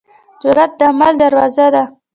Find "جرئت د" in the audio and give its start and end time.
0.41-0.81